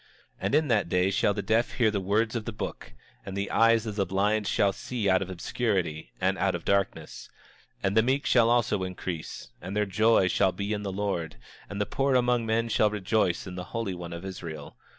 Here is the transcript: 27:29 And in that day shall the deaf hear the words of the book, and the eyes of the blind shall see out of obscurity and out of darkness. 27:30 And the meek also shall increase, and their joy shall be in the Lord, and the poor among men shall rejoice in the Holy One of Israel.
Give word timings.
27:29 0.39 0.39
And 0.45 0.55
in 0.55 0.67
that 0.69 0.89
day 0.89 1.11
shall 1.11 1.33
the 1.35 1.43
deaf 1.43 1.73
hear 1.73 1.91
the 1.91 2.01
words 2.01 2.35
of 2.35 2.45
the 2.45 2.51
book, 2.51 2.93
and 3.23 3.37
the 3.37 3.51
eyes 3.51 3.85
of 3.85 3.95
the 3.97 4.05
blind 4.07 4.47
shall 4.47 4.73
see 4.73 5.07
out 5.07 5.21
of 5.21 5.29
obscurity 5.29 6.11
and 6.19 6.39
out 6.39 6.55
of 6.55 6.65
darkness. 6.65 7.29
27:30 7.81 7.81
And 7.83 7.97
the 7.97 8.01
meek 8.01 8.35
also 8.35 8.77
shall 8.79 8.83
increase, 8.83 9.49
and 9.61 9.77
their 9.77 9.85
joy 9.85 10.27
shall 10.27 10.53
be 10.53 10.73
in 10.73 10.81
the 10.81 10.91
Lord, 10.91 11.35
and 11.69 11.79
the 11.79 11.85
poor 11.85 12.15
among 12.15 12.47
men 12.47 12.67
shall 12.67 12.89
rejoice 12.89 13.45
in 13.45 13.53
the 13.53 13.65
Holy 13.75 13.93
One 13.93 14.11
of 14.11 14.25
Israel. 14.25 14.75